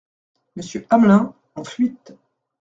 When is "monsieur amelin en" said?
0.55-1.63